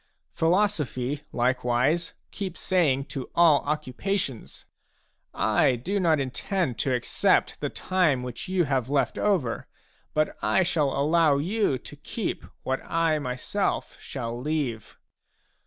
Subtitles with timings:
[0.31, 4.65] Philosophy like wise keeps saying to all occupations:"
[5.61, 9.67] I do not in tend to accept the time which you have left over,
[10.15, 14.97] but I shall allow you to keep what I myself shall leave."